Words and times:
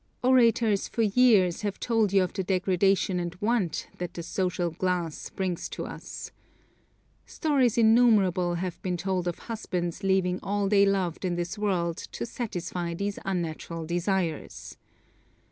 Orators 0.23 0.87
for 0.87 1.03
years 1.03 1.61
have 1.61 1.79
told 1.79 2.11
you 2.11 2.23
of 2.23 2.33
the 2.33 2.43
degradation 2.43 3.19
and 3.19 3.35
want 3.39 3.87
that 3.99 4.15
the 4.15 4.23
"social 4.23 4.71
glass" 4.71 5.29
brings 5.29 5.69
us 5.69 5.69
to. 5.69 6.33
Stories 7.27 7.77
innumerable 7.77 8.55
have 8.55 8.81
been 8.81 8.97
told 8.97 9.27
of 9.27 9.37
husbands 9.37 10.01
leaving 10.01 10.39
all 10.41 10.67
they 10.67 10.87
loved 10.87 11.23
in 11.23 11.35
this 11.35 11.55
world 11.55 11.97
to 11.97 12.25
satisfy 12.25 12.95
these 12.95 13.19
unnatural 13.25 13.85
desires. 13.85 14.75